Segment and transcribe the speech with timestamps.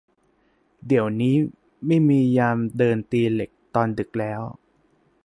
[0.87, 1.35] เดี๋ยวนี้
[1.87, 4.41] ไม่มียามเดินตีเหล็กตอนดึกแล้ว